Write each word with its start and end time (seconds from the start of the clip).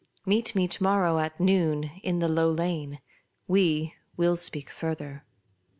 Meet 0.25 0.55
me 0.55 0.67
to 0.67 0.81
morrow 0.81 1.19
at 1.19 1.39
noon 1.39 1.91
in 2.01 2.17
the 2.17 2.27
Low 2.27 2.49
Lane; 2.49 2.99
we 3.47 3.93
will 4.17 4.35
speak 4.35 4.71
further." 4.71 5.23